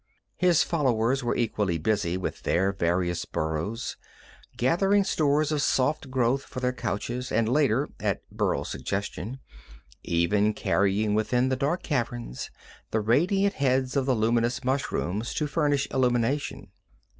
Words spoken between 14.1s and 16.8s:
luminous mushrooms to furnish illumination.